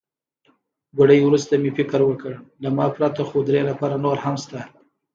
[0.97, 4.59] ګړی وروسته مې فکر وکړ، له ما پرته خو درې نفره نور هم شته.